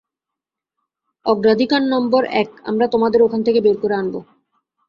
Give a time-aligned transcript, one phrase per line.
[1.25, 4.15] অগ্রাধিকার নম্বর এক আমরা তোমাদের ওখান থেকে বের করে আনব।